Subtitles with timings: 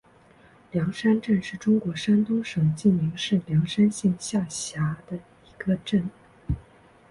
[0.71, 6.09] 梁山镇是中国山东省济宁市梁山县下辖的一个镇。